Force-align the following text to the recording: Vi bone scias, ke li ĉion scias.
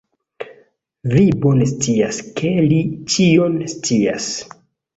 Vi 1.11 1.25
bone 1.43 1.67
scias, 1.73 2.23
ke 2.41 2.55
li 2.73 2.81
ĉion 3.17 3.63
scias. 3.77 4.31